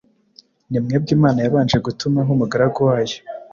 [0.69, 3.17] Ni mwebwe Imana yabanje gutumaho umugaragu wayo,